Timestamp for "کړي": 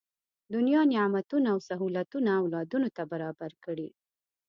3.65-3.89